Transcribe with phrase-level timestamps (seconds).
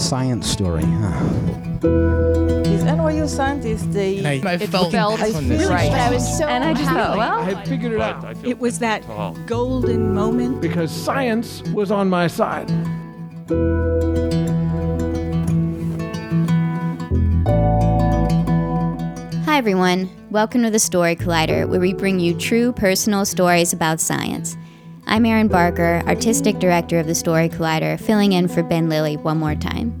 [0.00, 1.20] science story, huh?
[2.64, 4.18] These NYU scientists, they.
[4.18, 5.60] And I, I felt, felt on this.
[5.60, 6.98] really But I was so And I just happy.
[7.00, 9.06] thought, well, I figured it out It was that
[9.46, 10.60] golden moment.
[10.60, 12.70] because science was on my side.
[19.46, 20.08] Hi, everyone.
[20.30, 24.56] Welcome to the Story Collider, where we bring you true personal stories about science.
[25.10, 29.38] I'm Erin Barker, Artistic Director of the Story Collider, filling in for Ben Lillie one
[29.38, 29.98] more time.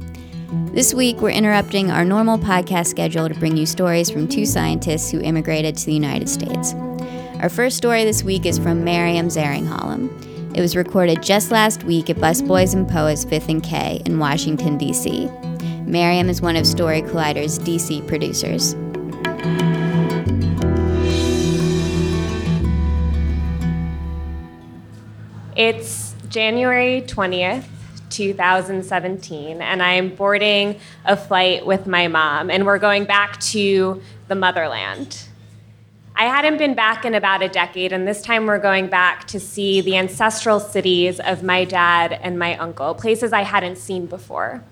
[0.72, 5.10] This week, we're interrupting our normal podcast schedule to bring you stories from two scientists
[5.10, 6.74] who immigrated to the United States.
[7.40, 10.56] Our first story this week is from Maryam Zaringhalam.
[10.56, 14.78] It was recorded just last week at Busboys and Poets 5th and K in Washington,
[14.78, 15.28] D.C.
[15.86, 18.76] Miriam is one of Story Collider's DC producers.
[25.62, 27.66] It's January 20th,
[28.08, 34.34] 2017, and I'm boarding a flight with my mom, and we're going back to the
[34.34, 35.22] motherland.
[36.16, 39.38] I hadn't been back in about a decade, and this time we're going back to
[39.38, 44.64] see the ancestral cities of my dad and my uncle, places I hadn't seen before.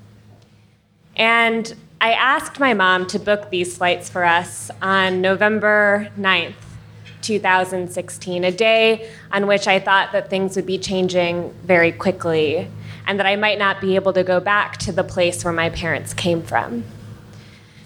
[1.16, 6.54] And I asked my mom to book these flights for us on November 9th,
[7.22, 12.68] 2016, a day on which I thought that things would be changing very quickly
[13.06, 15.70] and that I might not be able to go back to the place where my
[15.70, 16.84] parents came from.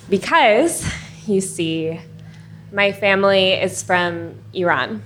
[0.09, 0.93] Because,
[1.27, 2.01] you see,
[2.73, 5.03] my family is from Iran.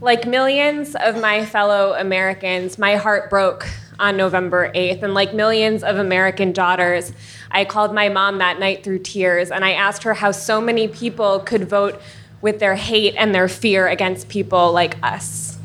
[0.00, 3.68] Like millions of my fellow Americans, my heart broke
[4.00, 5.02] on November 8th.
[5.02, 7.12] And like millions of American daughters,
[7.50, 10.88] I called my mom that night through tears and I asked her how so many
[10.88, 12.00] people could vote
[12.40, 15.58] with their hate and their fear against people like us.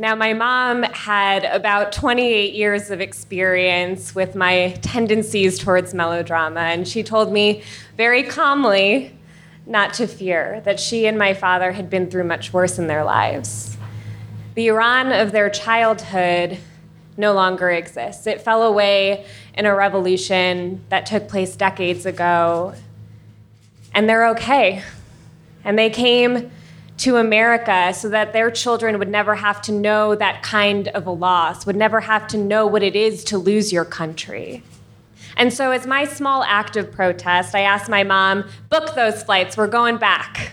[0.00, 6.86] Now, my mom had about 28 years of experience with my tendencies towards melodrama, and
[6.86, 7.64] she told me
[7.96, 9.18] very calmly
[9.66, 13.02] not to fear, that she and my father had been through much worse in their
[13.02, 13.76] lives.
[14.54, 16.58] The Iran of their childhood
[17.18, 18.26] no longer exists.
[18.26, 22.74] It fell away in a revolution that took place decades ago,
[23.92, 24.82] and they're okay.
[25.64, 26.50] And they came
[26.98, 31.10] to America so that their children would never have to know that kind of a
[31.10, 34.62] loss, would never have to know what it is to lose your country.
[35.36, 39.56] And so, as my small act of protest, I asked my mom, book those flights,
[39.56, 40.52] we're going back.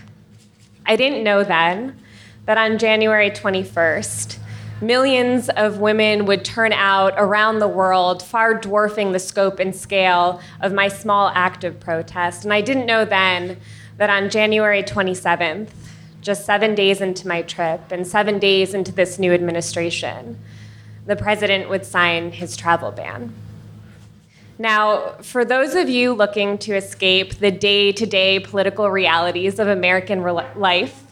[0.84, 1.98] I didn't know then
[2.46, 4.35] that on January 21st,
[4.80, 10.40] millions of women would turn out around the world, far dwarfing the scope and scale
[10.60, 12.44] of my small act of protest.
[12.44, 13.58] And I didn't know then
[13.96, 15.70] that on January 27th,
[16.20, 20.38] just seven days into my trip and seven days into this new administration,
[21.06, 23.32] the president would sign his travel ban.
[24.58, 29.68] Now, for those of you looking to escape the day to day political realities of
[29.68, 31.05] American re- life,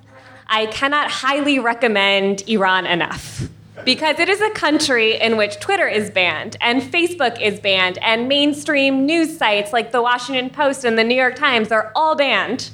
[0.54, 3.48] I cannot highly recommend Iran enough.
[3.84, 8.28] Because it is a country in which Twitter is banned, and Facebook is banned, and
[8.28, 12.70] mainstream news sites like the Washington Post and the New York Times are all banned.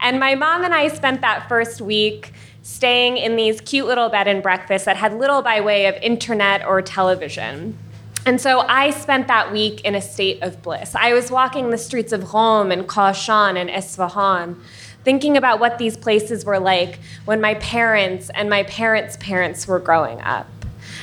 [0.00, 4.28] And my mom and I spent that first week staying in these cute little bed
[4.28, 7.78] and breakfasts that had little by way of internet or television.
[8.26, 10.94] And so I spent that week in a state of bliss.
[10.94, 14.56] I was walking the streets of Rome and Kashan and Esfahan,
[15.04, 19.78] thinking about what these places were like when my parents and my parents' parents were
[19.78, 20.46] growing up.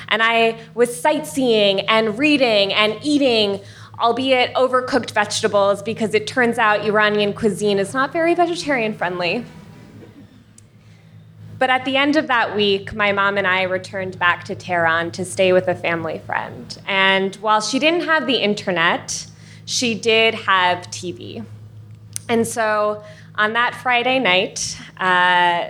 [0.10, 3.62] And I was sightseeing and reading and eating,
[4.00, 9.46] albeit overcooked vegetables, because it turns out Iranian cuisine is not very vegetarian friendly.
[11.62, 15.12] But at the end of that week, my mom and I returned back to Tehran
[15.12, 16.76] to stay with a family friend.
[16.88, 19.28] And while she didn't have the internet,
[19.66, 21.46] she did have TV.
[22.28, 23.04] And so
[23.36, 25.70] on that Friday night, uh,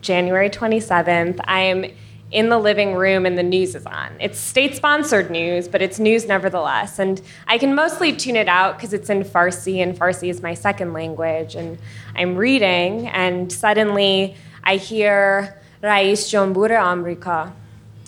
[0.00, 1.86] January 27th, I am
[2.30, 4.12] in the living room and the news is on.
[4.20, 7.00] It's state sponsored news, but it's news nevertheless.
[7.00, 10.54] And I can mostly tune it out because it's in Farsi, and Farsi is my
[10.54, 11.56] second language.
[11.56, 11.78] And
[12.14, 17.52] I'm reading, and suddenly I hear Rais Jambur Amrika,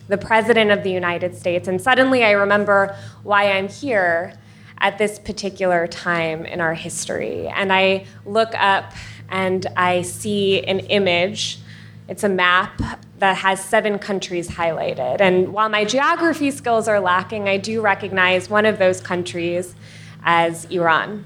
[0.08, 1.66] the President of the United States.
[1.66, 4.34] And suddenly I remember why I'm here
[4.78, 7.48] at this particular time in our history.
[7.48, 8.92] And I look up
[9.30, 11.58] and I see an image.
[12.08, 12.80] It's a map
[13.18, 15.20] that has seven countries highlighted.
[15.20, 19.74] And while my geography skills are lacking, I do recognize one of those countries
[20.22, 21.24] as Iran.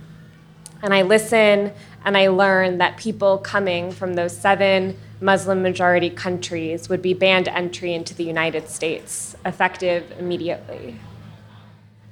[0.83, 1.73] And I listen
[2.05, 7.49] and I learn that people coming from those seven Muslim majority countries would be banned
[7.49, 10.97] entry into the United States, effective immediately.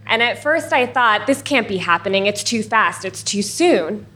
[0.06, 4.06] And at first I thought, this can't be happening, it's too fast, it's too soon.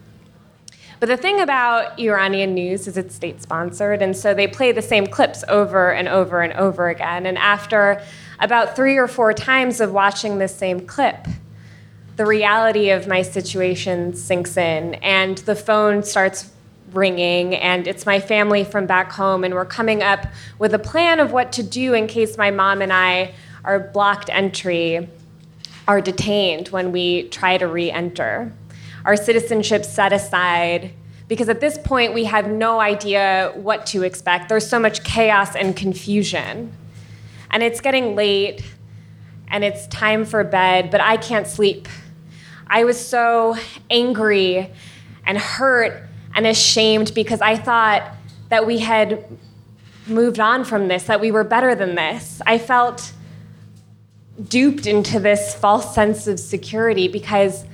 [1.00, 4.82] But the thing about Iranian news is it's state sponsored, and so they play the
[4.82, 7.24] same clips over and over and over again.
[7.24, 8.02] And after
[8.38, 11.26] about three or four times of watching the same clip,
[12.16, 16.50] the reality of my situation sinks in, and the phone starts
[16.92, 20.26] ringing, and it's my family from back home, and we're coming up
[20.58, 23.34] with a plan of what to do in case my mom and I
[23.64, 25.08] are blocked entry,
[25.86, 28.52] are detained when we try to re enter.
[29.04, 30.92] Our citizenship set aside
[31.30, 34.48] because at this point we have no idea what to expect.
[34.48, 36.72] There's so much chaos and confusion.
[37.52, 38.64] And it's getting late
[39.46, 41.86] and it's time for bed, but I can't sleep.
[42.66, 43.56] I was so
[43.90, 44.72] angry
[45.24, 48.02] and hurt and ashamed because I thought
[48.48, 49.24] that we had
[50.06, 52.40] moved on from this, that we were better than this.
[52.46, 53.12] I felt
[54.48, 57.64] duped into this false sense of security because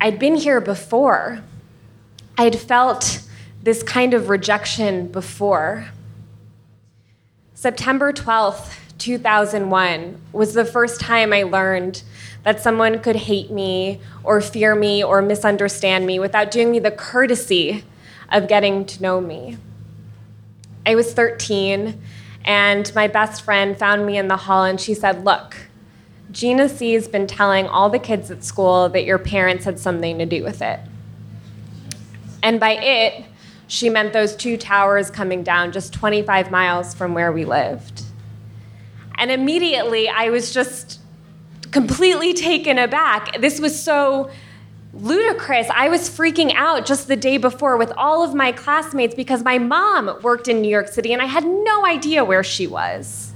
[0.00, 1.40] I'd been here before.
[2.36, 3.22] I'd felt
[3.62, 5.86] this kind of rejection before.
[7.54, 12.02] September 12th, 2001 was the first time I learned
[12.44, 16.90] that someone could hate me or fear me or misunderstand me without doing me the
[16.90, 17.84] courtesy
[18.30, 19.56] of getting to know me.
[20.86, 22.00] I was 13,
[22.44, 25.56] and my best friend found me in the hall and she said, Look,
[26.30, 30.26] Gina C's been telling all the kids at school that your parents had something to
[30.26, 30.80] do with it.
[32.42, 33.24] And by it,
[33.66, 38.02] she meant those two towers coming down just 25 miles from where we lived.
[39.16, 41.00] And immediately I was just
[41.70, 43.40] completely taken aback.
[43.40, 44.30] This was so
[44.92, 45.66] ludicrous.
[45.74, 49.58] I was freaking out just the day before with all of my classmates because my
[49.58, 53.32] mom worked in New York City and I had no idea where she was.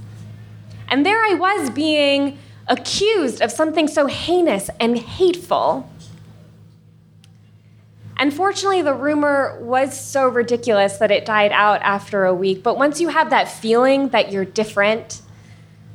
[0.87, 2.37] And there I was being
[2.67, 5.89] accused of something so heinous and hateful.
[8.17, 12.63] Unfortunately, the rumor was so ridiculous that it died out after a week.
[12.63, 15.21] But once you have that feeling that you're different,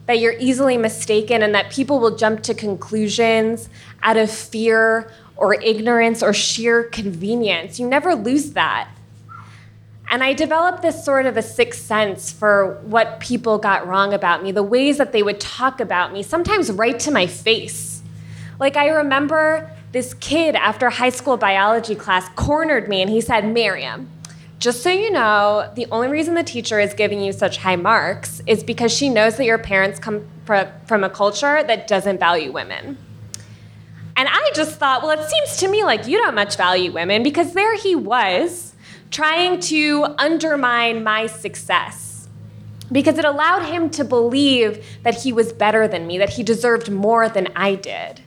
[0.06, 3.68] that you're easily mistaken and that people will jump to conclusions
[4.02, 7.80] out of fear or ignorance or sheer convenience.
[7.80, 8.88] You never lose that.
[10.10, 14.42] And I developed this sort of a sixth sense for what people got wrong about
[14.42, 18.02] me, the ways that they would talk about me, sometimes right to my face.
[18.60, 23.52] Like, I remember this kid after high school biology class cornered me and he said,
[23.52, 24.08] Maryam,
[24.64, 28.40] just so you know, the only reason the teacher is giving you such high marks
[28.46, 32.96] is because she knows that your parents come from a culture that doesn't value women.
[34.16, 37.22] And I just thought, well, it seems to me like you don't much value women
[37.22, 38.74] because there he was
[39.10, 42.26] trying to undermine my success
[42.90, 46.90] because it allowed him to believe that he was better than me, that he deserved
[46.90, 48.22] more than I did.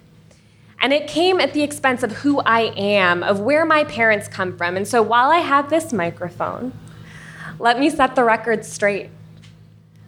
[0.80, 4.56] And it came at the expense of who I am, of where my parents come
[4.56, 4.78] from.
[4.78, 6.72] And so while I have this microphone,
[7.60, 9.10] let me set the record straight.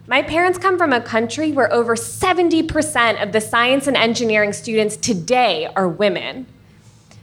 [0.06, 4.96] My parents come from a country where over 70% of the science and engineering students
[4.96, 6.46] today are women.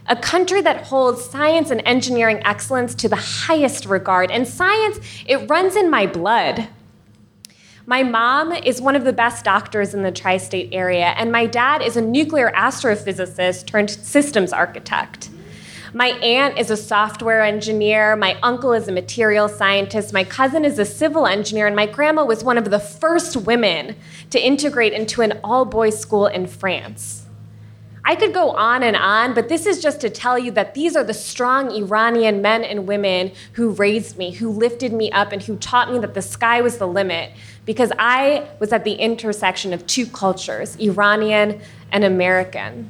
[0.08, 4.32] A country that holds science and engineering excellence to the highest regard.
[4.32, 6.70] And science, it runs in my blood.
[7.90, 11.46] My mom is one of the best doctors in the tri state area, and my
[11.46, 15.30] dad is a nuclear astrophysicist turned systems architect.
[15.94, 20.78] My aunt is a software engineer, my uncle is a material scientist, my cousin is
[20.80, 23.96] a civil engineer, and my grandma was one of the first women
[24.32, 27.27] to integrate into an all boys school in France.
[28.10, 30.96] I could go on and on, but this is just to tell you that these
[30.96, 35.44] are the strong Iranian men and women who raised me, who lifted me up, and
[35.44, 37.34] who taught me that the sky was the limit
[37.66, 41.60] because I was at the intersection of two cultures, Iranian
[41.92, 42.90] and American.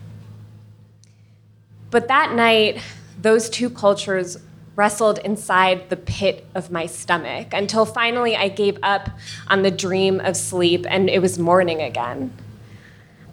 [1.90, 2.80] But that night,
[3.20, 4.38] those two cultures
[4.76, 9.10] wrestled inside the pit of my stomach until finally I gave up
[9.48, 12.38] on the dream of sleep and it was morning again.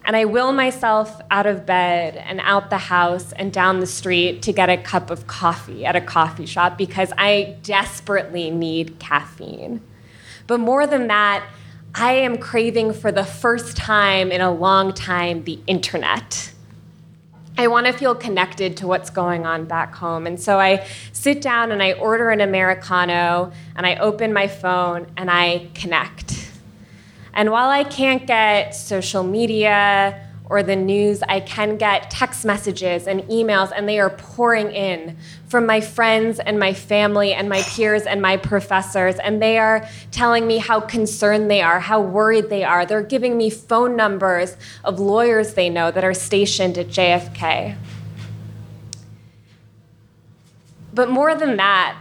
[0.05, 4.43] And I will myself out of bed and out the house and down the street
[4.43, 9.81] to get a cup of coffee at a coffee shop because I desperately need caffeine.
[10.45, 11.43] But more than that,
[11.95, 16.53] I am craving for the first time in a long time the internet.
[17.57, 20.27] I want to feel connected to what's going on back home.
[20.27, 25.07] And so I sit down and I order an Americano and I open my phone
[25.15, 26.51] and I connect.
[27.35, 33.07] And while I can't get social media or the news, I can get text messages
[33.07, 37.61] and emails, and they are pouring in from my friends and my family and my
[37.63, 39.15] peers and my professors.
[39.15, 42.85] And they are telling me how concerned they are, how worried they are.
[42.85, 47.75] They're giving me phone numbers of lawyers they know that are stationed at JFK.
[50.93, 51.97] But more than that,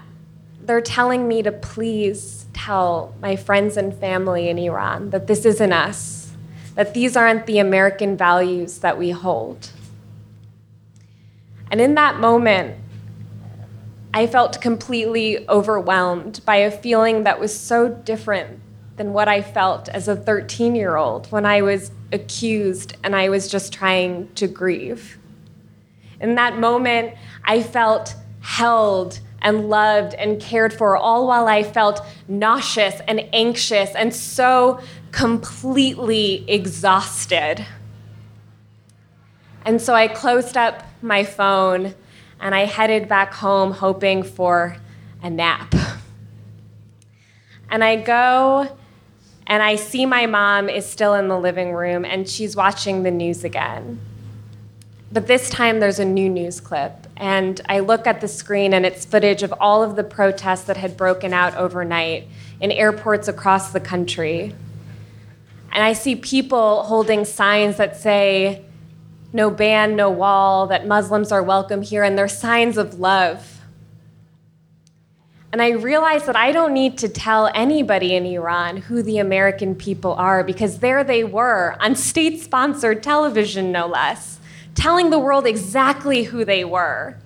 [0.66, 5.72] they're telling me to please tell my friends and family in Iran that this isn't
[5.72, 6.32] us,
[6.74, 9.70] that these aren't the American values that we hold.
[11.70, 12.76] And in that moment,
[14.12, 18.60] I felt completely overwhelmed by a feeling that was so different
[18.96, 23.28] than what I felt as a 13 year old when I was accused and I
[23.28, 25.18] was just trying to grieve.
[26.20, 32.04] In that moment, I felt held and loved and cared for, all while I felt
[32.26, 34.80] nauseous and anxious and so
[35.12, 37.64] completely exhausted.
[39.66, 41.94] And so I closed up my phone
[42.40, 44.78] and I headed back home hoping for
[45.22, 45.74] a nap.
[47.70, 48.76] And I go
[49.46, 53.10] and I see my mom is still in the living room and she's watching the
[53.10, 54.00] news again.
[55.14, 58.84] But this time there's a new news clip, and I look at the screen and
[58.84, 62.26] it's footage of all of the protests that had broken out overnight
[62.60, 64.52] in airports across the country.
[65.70, 68.64] And I see people holding signs that say,
[69.32, 73.60] no ban, no wall, that Muslims are welcome here, and they're signs of love.
[75.52, 79.76] And I realize that I don't need to tell anybody in Iran who the American
[79.76, 84.40] people are because there they were on state sponsored television, no less
[84.74, 87.16] telling the world exactly who they were,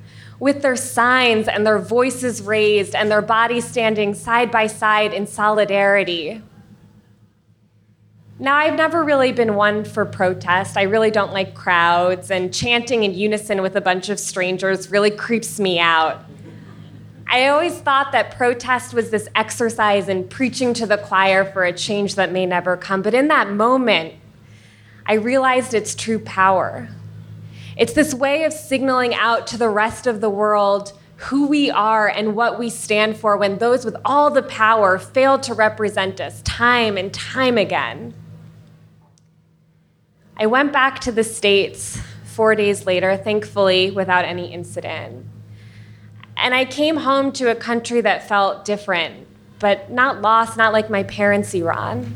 [0.40, 5.26] with their signs and their voices raised and their bodies standing side by side in
[5.26, 6.40] solidarity.
[8.38, 10.76] Now, I've never really been one for protest.
[10.76, 15.10] I really don't like crowds, and chanting in unison with a bunch of strangers really
[15.10, 16.24] creeps me out.
[17.26, 21.72] I always thought that protest was this exercise in preaching to the choir for a
[21.72, 23.02] change that may never come.
[23.02, 24.14] But in that moment,
[25.04, 26.88] I realized its true power.
[27.78, 32.08] It's this way of signaling out to the rest of the world who we are
[32.08, 36.42] and what we stand for when those with all the power fail to represent us
[36.42, 38.14] time and time again.
[40.36, 45.26] I went back to the States four days later, thankfully without any incident.
[46.36, 49.26] And I came home to a country that felt different,
[49.60, 52.14] but not lost, not like my parents' Iran.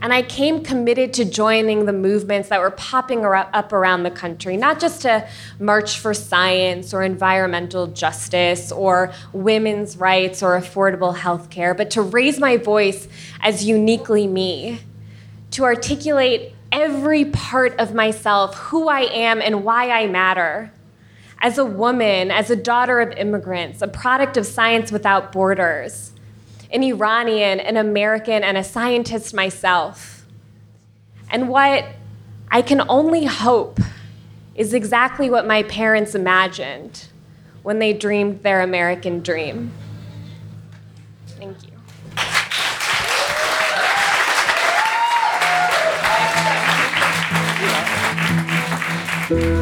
[0.00, 4.56] And I came committed to joining the movements that were popping up around the country,
[4.56, 5.28] not just to
[5.58, 12.02] march for science or environmental justice or women's rights or affordable health care, but to
[12.02, 13.08] raise my voice
[13.40, 14.80] as uniquely me,
[15.50, 20.72] to articulate every part of myself, who I am and why I matter.
[21.40, 26.12] As a woman, as a daughter of immigrants, a product of Science Without Borders
[26.70, 30.26] an Iranian, an American, and a scientist myself.
[31.30, 31.86] And what
[32.50, 33.80] I can only hope
[34.54, 37.06] is exactly what my parents imagined
[37.62, 39.72] when they dreamed their American dream.
[41.26, 41.56] Thank
[49.30, 49.57] you.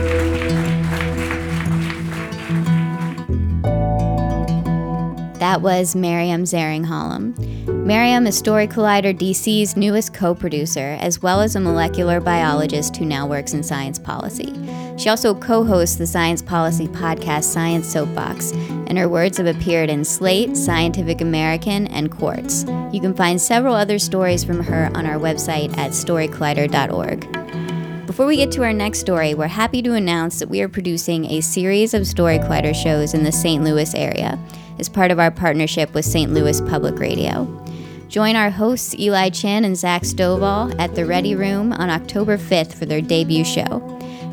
[5.47, 7.38] That was Maryam Zaringhalam.
[7.87, 13.05] Mariam is Story Collider DC's newest co producer, as well as a molecular biologist who
[13.05, 14.53] now works in science policy.
[14.97, 18.50] She also co hosts the science policy podcast Science Soapbox,
[18.88, 22.65] and her words have appeared in Slate, Scientific American, and Quartz.
[22.93, 28.07] You can find several other stories from her on our website at storycollider.org.
[28.09, 31.26] Before we get to our next story, we're happy to announce that we are producing
[31.26, 33.62] a series of Story Collider shows in the St.
[33.62, 34.41] Louis area
[34.78, 36.33] as part of our partnership with St.
[36.33, 37.45] Louis Public Radio.
[38.09, 42.75] Join our hosts Eli Chen and Zach Stovall at the Ready Room on October 5th
[42.75, 43.80] for their debut show.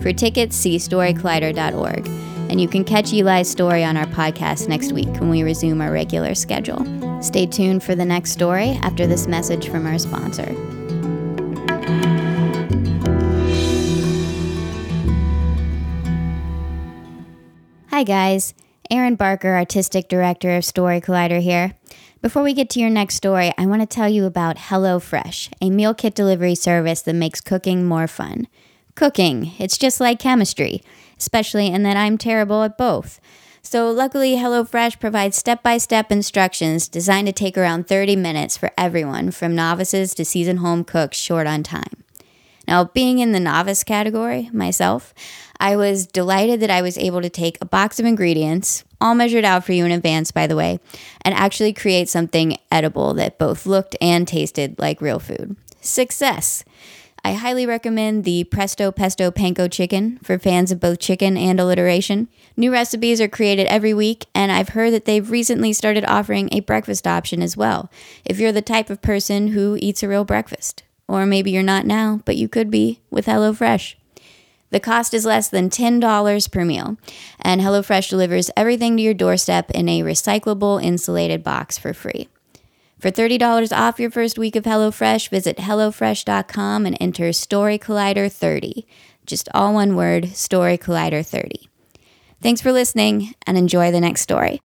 [0.02, 2.08] For tickets, see storycollider.org.
[2.50, 5.92] And you can catch Eli's story on our podcast next week when we resume our
[5.92, 6.86] regular schedule.
[7.24, 10.54] Stay tuned for the next story after this message from our sponsor.
[17.90, 18.54] Hi, guys.
[18.90, 21.74] Erin Barker, Artistic Director of Story Collider here.
[22.22, 25.70] Before we get to your next story, I want to tell you about HelloFresh, a
[25.70, 28.48] meal kit delivery service that makes cooking more fun.
[28.96, 30.82] Cooking, it's just like chemistry,
[31.18, 33.20] especially in that I'm terrible at both.
[33.62, 38.72] So, luckily, HelloFresh provides step by step instructions designed to take around 30 minutes for
[38.78, 42.04] everyone, from novices to seasoned home cooks short on time.
[42.68, 45.14] Now, being in the novice category myself,
[45.64, 49.46] I was delighted that I was able to take a box of ingredients, all measured
[49.46, 50.82] out for you in advance, by the way,
[51.22, 55.56] and actually create something edible that both looked and tasted like real food.
[55.80, 56.66] Success!
[57.24, 62.28] I highly recommend the Presto Pesto Panko chicken for fans of both chicken and alliteration.
[62.58, 66.60] New recipes are created every week, and I've heard that they've recently started offering a
[66.60, 67.90] breakfast option as well,
[68.26, 70.84] if you're the type of person who eats a real breakfast.
[71.08, 73.96] Or maybe you're not now, but you could be with HelloFresh.
[74.74, 76.98] The cost is less than $10 per meal,
[77.40, 82.28] and HelloFresh delivers everything to your doorstep in a recyclable insulated box for free.
[82.98, 88.88] For $30 off your first week of HelloFresh, visit HelloFresh.com and enter Story Collider 30.
[89.28, 91.70] Just all one word, Story Collider 30.
[92.42, 94.60] Thanks for listening and enjoy the next story.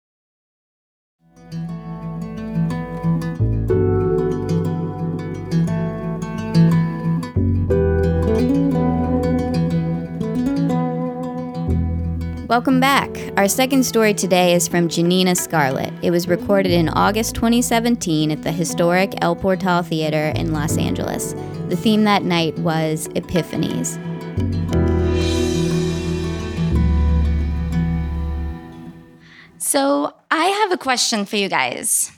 [12.47, 13.09] Welcome back.
[13.35, 15.91] Our second story today is from Janina Scarlet.
[16.01, 21.33] It was recorded in August 2017 at the historic El Portal Theater in Los Angeles.
[21.67, 23.97] The theme that night was Epiphanies.
[29.57, 32.13] So, I have a question for you guys.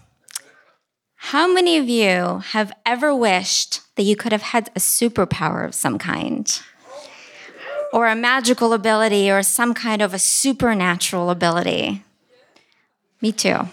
[1.16, 5.74] How many of you have ever wished that you could have had a superpower of
[5.74, 6.62] some kind?
[7.91, 12.03] Or a magical ability or some kind of a supernatural ability?
[13.22, 13.67] Me too.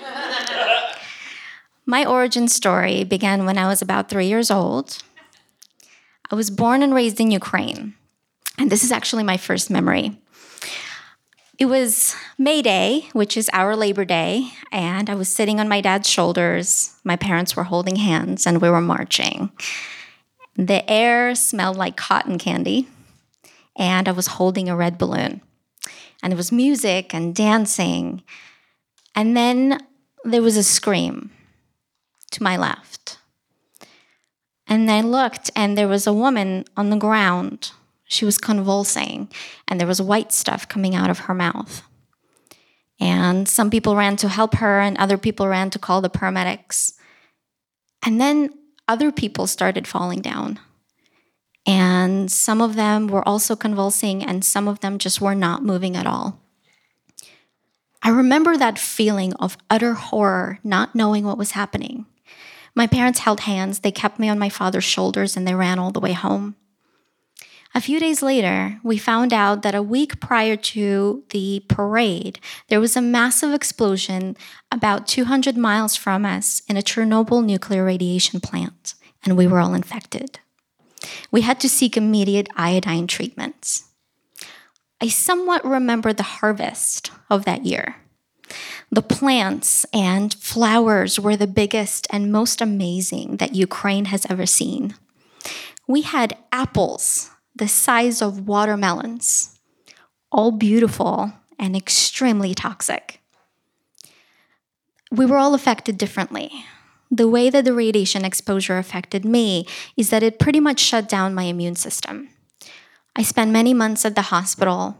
[1.86, 4.98] My origin story began when I was about three years old.
[6.30, 7.94] I was born and raised in Ukraine,
[8.58, 10.18] and this is actually my first memory.
[11.58, 15.80] It was May Day, which is our Labor Day, and I was sitting on my
[15.80, 16.94] dad's shoulders.
[17.02, 19.50] My parents were holding hands and we were marching.
[20.56, 22.88] The air smelled like cotton candy,
[23.76, 25.42] and I was holding a red balloon.
[26.22, 28.22] And there was music and dancing.
[29.14, 29.80] And then
[30.24, 31.30] there was a scream
[32.32, 33.18] to my left.
[34.66, 37.70] And I looked, and there was a woman on the ground
[38.08, 39.28] she was convulsing,
[39.66, 41.82] and there was white stuff coming out of her mouth.
[43.00, 46.94] And some people ran to help her, and other people ran to call the paramedics.
[48.04, 48.50] And then
[48.88, 50.60] other people started falling down.
[51.66, 55.96] And some of them were also convulsing, and some of them just were not moving
[55.96, 56.40] at all.
[58.02, 62.06] I remember that feeling of utter horror, not knowing what was happening.
[62.76, 65.90] My parents held hands, they kept me on my father's shoulders, and they ran all
[65.90, 66.54] the way home.
[67.74, 72.80] A few days later, we found out that a week prior to the parade, there
[72.80, 74.36] was a massive explosion
[74.70, 79.74] about 200 miles from us in a Chernobyl nuclear radiation plant, and we were all
[79.74, 80.38] infected.
[81.30, 83.84] We had to seek immediate iodine treatments.
[85.00, 87.96] I somewhat remember the harvest of that year.
[88.90, 94.94] The plants and flowers were the biggest and most amazing that Ukraine has ever seen.
[95.86, 99.58] We had apples the size of watermelons,
[100.30, 103.20] all beautiful and extremely toxic.
[105.10, 106.50] We were all affected differently.
[107.10, 109.66] The way that the radiation exposure affected me
[109.96, 112.30] is that it pretty much shut down my immune system.
[113.14, 114.98] I spent many months at the hospital.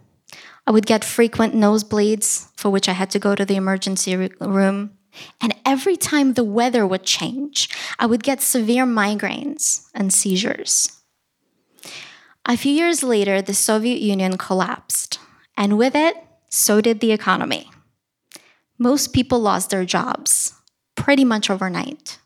[0.67, 4.97] I would get frequent nosebleeds, for which I had to go to the emergency room.
[5.41, 10.93] And every time the weather would change, I would get severe migraines and seizures.
[12.45, 15.19] A few years later, the Soviet Union collapsed,
[15.57, 16.17] and with it,
[16.51, 17.71] so did the economy.
[18.79, 20.56] Most people lost their jobs
[20.97, 22.19] pretty much overnight.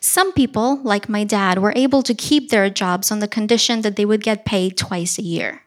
[0.00, 3.96] Some people, like my dad, were able to keep their jobs on the condition that
[3.96, 5.62] they would get paid twice a year.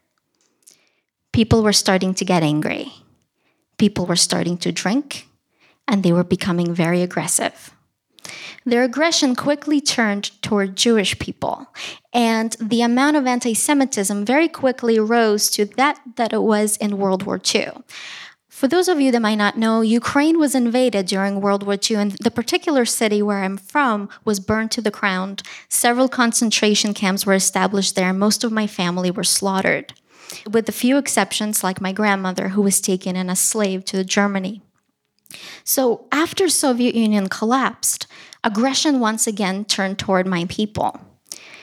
[1.32, 2.92] People were starting to get angry.
[3.78, 5.28] People were starting to drink,
[5.88, 7.72] and they were becoming very aggressive.
[8.66, 11.68] Their aggression quickly turned toward Jewish people,
[12.12, 16.98] and the amount of anti Semitism very quickly rose to that that it was in
[16.98, 17.72] World War II.
[18.58, 21.98] For those of you that might not know, Ukraine was invaded during World War II,
[21.98, 25.44] and the particular city where I'm from was burned to the ground.
[25.70, 29.94] Several concentration camps were established there, and most of my family were slaughtered,
[30.50, 34.04] with a few exceptions, like my grandmother, who was taken in as a slave to
[34.04, 34.64] Germany.
[35.64, 38.08] So after Soviet Union collapsed,
[38.44, 41.00] aggression once again turned toward my people.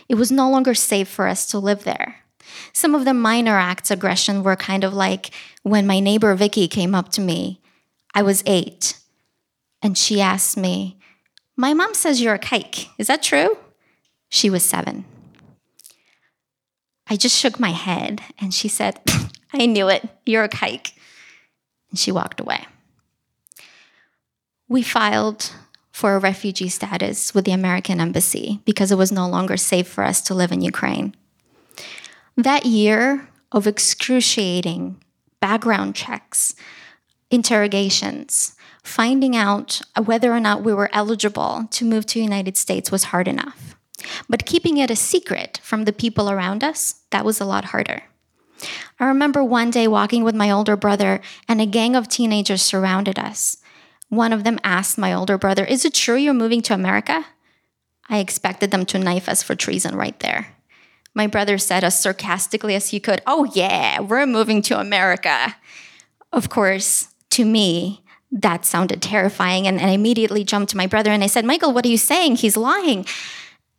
[0.09, 2.24] It was no longer safe for us to live there.
[2.73, 5.31] Some of the minor acts of aggression were kind of like
[5.63, 7.61] when my neighbor Vicky came up to me.
[8.15, 8.99] I was eight,
[9.83, 10.99] and she asked me,
[11.57, 12.89] My mom says you're a kike.
[12.99, 13.59] Is that true?
[14.29, 15.05] She was seven.
[17.07, 19.01] I just shook my head and she said,
[19.53, 20.09] I knew it.
[20.25, 20.93] You're a kike.
[21.91, 22.67] And she walked away.
[24.69, 25.53] We filed
[25.93, 30.03] for a refugee status with the American embassy because it was no longer safe for
[30.03, 31.15] us to live in Ukraine.
[32.37, 35.01] That year of excruciating
[35.41, 36.55] background checks,
[37.31, 42.91] interrogations, finding out whether or not we were eligible to move to the United States
[42.91, 43.77] was hard enough.
[44.29, 48.03] But keeping it a secret from the people around us, that was a lot harder.
[48.99, 53.19] I remember one day walking with my older brother, and a gang of teenagers surrounded
[53.19, 53.59] us.
[54.09, 57.27] One of them asked my older brother, Is it true you're moving to America?
[58.09, 60.55] I expected them to knife us for treason right there.
[61.15, 65.57] My brother said as sarcastically as he could, Oh, yeah, we're moving to America.
[66.33, 69.67] Of course, to me, that sounded terrifying.
[69.67, 71.97] And, and I immediately jumped to my brother and I said, Michael, what are you
[71.99, 72.37] saying?
[72.37, 73.07] He's lying.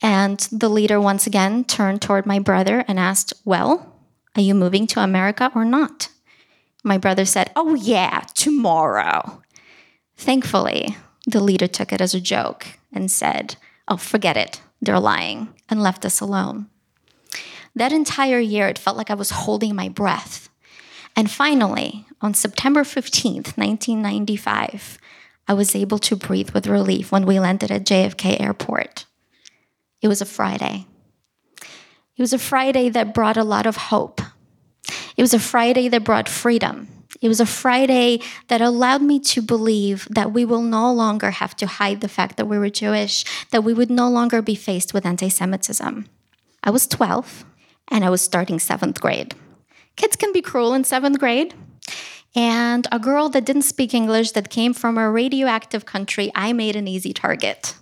[0.01, 3.93] And the leader once again turned toward my brother and asked, Well,
[4.35, 6.09] are you moving to America or not?
[6.83, 9.41] My brother said, Oh, yeah, tomorrow.
[10.15, 10.95] Thankfully,
[11.27, 13.55] the leader took it as a joke and said,
[13.87, 16.67] Oh, forget it, they're lying, and left us alone.
[17.75, 20.49] That entire year, it felt like I was holding my breath.
[21.15, 24.97] And finally, on September 15th, 1995,
[25.47, 29.05] I was able to breathe with relief when we landed at JFK Airport.
[30.01, 30.87] It was a Friday.
[32.17, 34.21] It was a Friday that brought a lot of hope.
[35.17, 36.87] It was a Friday that brought freedom.
[37.21, 41.55] It was a Friday that allowed me to believe that we will no longer have
[41.57, 44.93] to hide the fact that we were Jewish, that we would no longer be faced
[44.93, 46.07] with anti Semitism.
[46.63, 47.45] I was 12
[47.89, 49.35] and I was starting seventh grade.
[49.95, 51.53] Kids can be cruel in seventh grade.
[52.35, 56.75] And a girl that didn't speak English, that came from a radioactive country, I made
[56.75, 57.75] an easy target.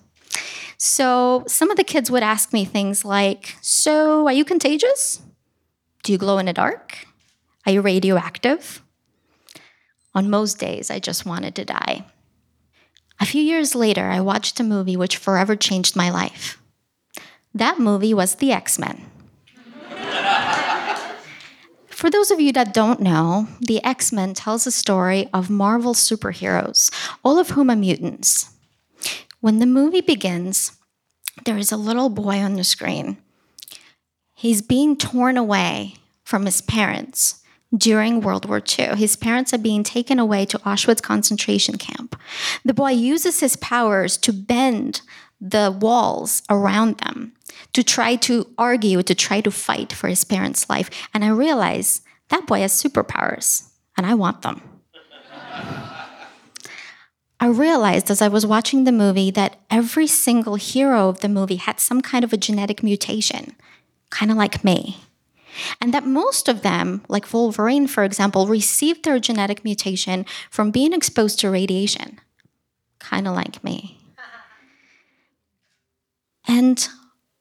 [0.78, 5.22] So some of the kids would ask me things like So, are you contagious?
[6.04, 7.08] Do you glow in the dark?
[7.66, 8.84] Are you radioactive?
[10.14, 12.06] On most days, I just wanted to die.
[13.20, 16.62] A few years later, I watched a movie which forever changed my life.
[17.54, 19.10] That movie was The X Men.
[21.88, 25.94] For those of you that don't know, The X Men tells a story of Marvel
[25.94, 26.92] superheroes,
[27.24, 28.52] all of whom are mutants.
[29.40, 30.74] When the movie begins,
[31.46, 33.18] there is a little boy on the screen.
[34.34, 37.42] He's being torn away from his parents
[37.76, 38.96] during World War II.
[38.96, 42.20] His parents are being taken away to Auschwitz concentration camp.
[42.66, 45.02] The boy uses his powers to bend
[45.44, 47.34] the walls around them
[47.74, 50.90] to try to argue, to try to fight for his parents' life.
[51.14, 54.62] And I realize that boy has superpowers, and I want them.
[57.40, 61.58] I realized as I was watching the movie that every single hero of the movie
[61.58, 63.54] had some kind of a genetic mutation,
[64.12, 64.98] kind of like me.
[65.82, 70.94] And that most of them, like Wolverine, for example, received their genetic mutation from being
[70.94, 72.22] exposed to radiation,
[73.00, 74.03] kind of like me.
[76.48, 76.88] And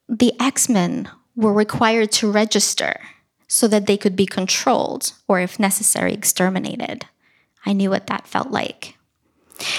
[0.08, 3.00] the X Men were required to register
[3.48, 7.06] so that they could be controlled or, if necessary, exterminated.
[7.66, 8.96] I knew what that felt like.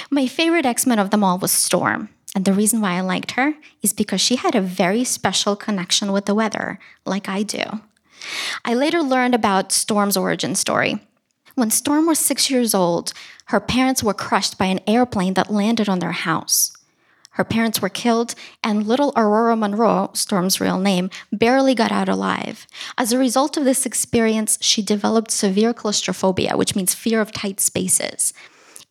[0.10, 2.10] My favorite X Men of them all was Storm.
[2.36, 6.12] And the reason why I liked her is because she had a very special connection
[6.12, 7.64] with the weather, like I do.
[8.66, 11.00] I later learned about Storm's origin story.
[11.56, 13.14] When Storm was six years old,
[13.46, 16.76] her parents were crushed by an airplane that landed on their house.
[17.34, 22.68] Her parents were killed, and little Ororo Munroe, Storm's real name, barely got out alive.
[22.96, 27.60] As a result of this experience, she developed severe claustrophobia, which means fear of tight
[27.60, 28.34] spaces.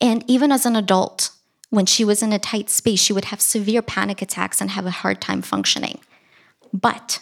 [0.00, 1.30] And even as an adult,
[1.70, 4.86] when she was in a tight space, she would have severe panic attacks and have
[4.86, 6.00] a hard time functioning.
[6.72, 7.20] But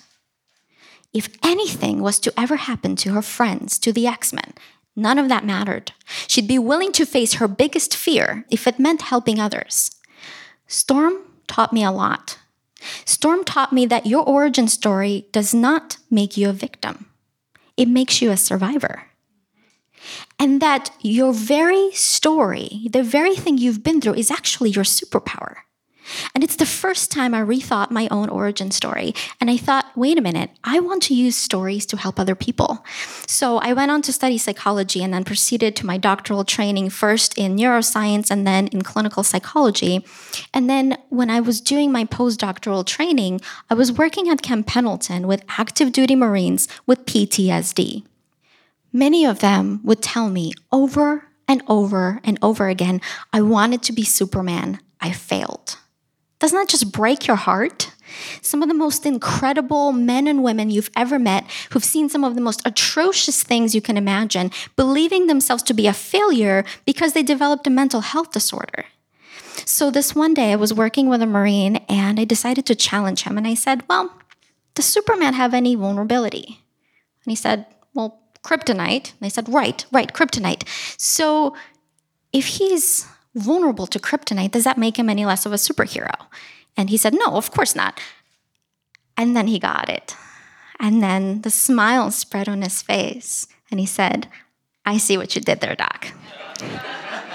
[1.13, 4.55] if anything was to ever happen to her friends, to the X Men,
[4.97, 5.93] none of that mattered.
[6.27, 9.91] She'd be willing to face her biggest fear if it meant helping others.
[10.71, 11.15] Storm
[11.49, 12.39] taught me a lot.
[13.05, 17.11] Storm taught me that your origin story does not make you a victim,
[17.77, 19.03] it makes you a survivor.
[20.39, 25.57] And that your very story, the very thing you've been through, is actually your superpower.
[26.35, 29.15] And it's the first time I rethought my own origin story.
[29.41, 32.85] And I thought, wait a minute, I want to use stories to help other people.
[33.27, 37.37] So I went on to study psychology and then proceeded to my doctoral training first
[37.39, 40.05] in neuroscience and then in clinical psychology.
[40.53, 45.27] And then when I was doing my postdoctoral training, I was working at Camp Pendleton
[45.27, 48.05] with active duty Marines with PTSD.
[48.93, 53.01] Many of them would tell me over and over and over again,
[53.33, 54.81] I wanted to be Superman.
[55.01, 55.79] I failed.
[56.41, 57.93] Doesn't that just break your heart?
[58.43, 62.35] Some of the most incredible men and women you've ever met who've seen some of
[62.35, 67.23] the most atrocious things you can imagine, believing themselves to be a failure because they
[67.23, 68.87] developed a mental health disorder.
[69.67, 73.23] So, this one day I was working with a Marine and I decided to challenge
[73.23, 73.37] him.
[73.37, 74.19] And I said, Well,
[74.75, 76.65] does Superman have any vulnerability?
[77.25, 79.13] And he said, Well, kryptonite.
[79.13, 80.67] And I said, Right, right, kryptonite.
[80.99, 81.55] So,
[82.33, 86.27] if he's vulnerable to kryptonite, does that make him any less of a superhero?
[86.77, 88.01] And he said, No, of course not.
[89.17, 90.17] And then he got it.
[90.79, 93.47] And then the smile spread on his face.
[93.71, 94.29] And he said,
[94.87, 96.09] I see what you did there, Doc.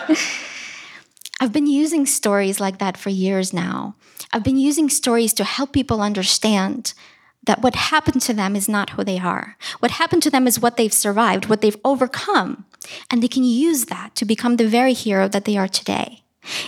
[1.39, 3.95] I've been using stories like that for years now.
[4.33, 6.93] I've been using stories to help people understand
[7.45, 9.57] that what happened to them is not who they are.
[9.79, 12.65] What happened to them is what they've survived, what they've overcome,
[13.09, 16.23] and they can use that to become the very hero that they are today.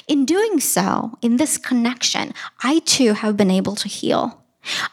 [0.08, 4.43] In doing so, in this connection, I too have been able to heal.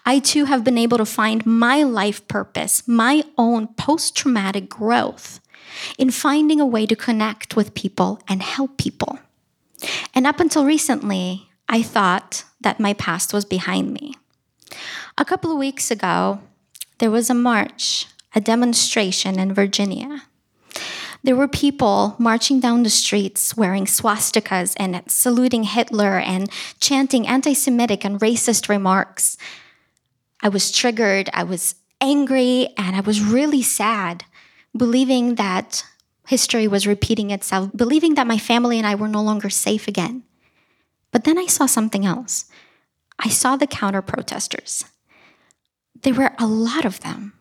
[0.05, 5.41] I too have been able to find my life purpose, my own post traumatic growth
[5.99, 9.19] in finding a way to connect with people and help people.
[10.15, 14.15] And up until recently, I thought that my past was behind me.
[15.19, 16.41] A couple of weeks ago,
[16.99, 20.23] there was a march, a demonstration in Virginia.
[21.25, 27.55] There were people marching down the streets wearing swastikas and saluting Hitler and chanting anti
[27.55, 29.39] Semitic and racist remarks.
[30.43, 34.25] I was triggered, I was angry, and I was really sad,
[34.77, 35.83] believing that
[36.27, 40.25] history was repeating itself, believing that my family and I were no longer safe again.
[41.11, 42.45] But then I saw something else.
[43.19, 44.85] I saw the counter protesters.
[46.03, 47.33] There were a lot of them,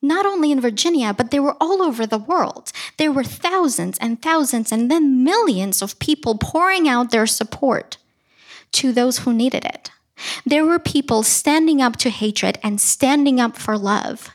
[0.00, 2.72] not only in Virginia, but they were all over the world.
[2.96, 7.96] There were thousands and thousands and then millions of people pouring out their support
[8.72, 9.90] to those who needed it.
[10.44, 14.30] There were people standing up to hatred and standing up for love.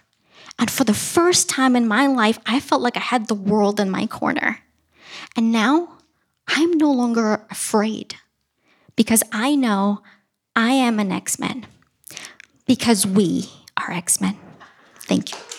[0.60, 3.80] And for the first time in my life, I felt like I had the world
[3.80, 4.60] in my corner.
[5.36, 5.98] And now
[6.48, 8.16] I'm no longer afraid
[8.96, 10.02] because I know
[10.56, 11.66] I am an X Men.
[12.66, 14.38] Because we are X Men.
[15.02, 15.53] Thank you.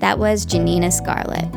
[0.00, 1.48] That was Janina Scarlet.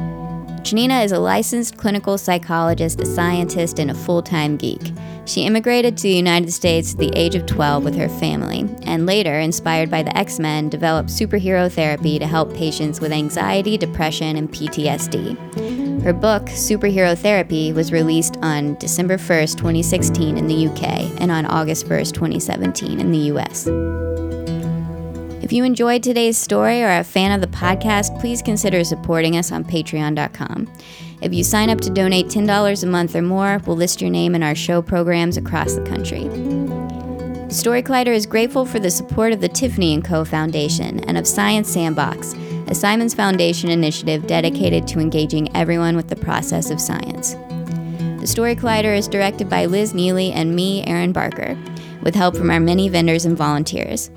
[0.63, 4.91] Janina is a licensed clinical psychologist, a scientist, and a full time geek.
[5.25, 9.05] She immigrated to the United States at the age of 12 with her family, and
[9.05, 14.35] later, inspired by the X Men, developed superhero therapy to help patients with anxiety, depression,
[14.35, 16.03] and PTSD.
[16.03, 21.45] Her book, Superhero Therapy, was released on December 1st, 2016 in the UK, and on
[21.45, 23.67] August 1st, 2017 in the US.
[25.51, 29.35] If you enjoyed today's story or are a fan of the podcast, please consider supporting
[29.35, 30.71] us on patreon.com.
[31.21, 34.33] If you sign up to donate $10 a month or more, we'll list your name
[34.33, 36.21] in our show programs across the country.
[37.53, 40.23] Story Collider is grateful for the support of the Tiffany & Co.
[40.23, 42.33] Foundation and of Science Sandbox,
[42.67, 47.33] a Simons Foundation initiative dedicated to engaging everyone with the process of science.
[48.21, 51.57] The Story Collider is directed by Liz Neely and me, Erin Barker,
[52.03, 54.09] with help from our many vendors and volunteers.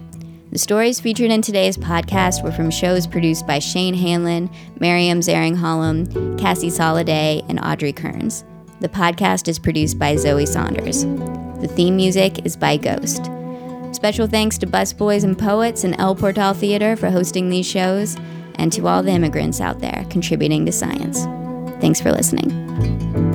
[0.50, 6.38] The stories featured in today's podcast were from shows produced by Shane Hanlon, Maryam Zaringhalam,
[6.38, 8.44] Cassie Soliday, and Audrey Kearns.
[8.80, 11.04] The podcast is produced by Zoe Saunders.
[11.60, 13.30] The theme music is by Ghost.
[13.92, 18.16] Special thanks to Busboys and Poets and El Portal Theater for hosting these shows,
[18.56, 21.24] and to all the immigrants out there contributing to science.
[21.80, 23.33] Thanks for listening.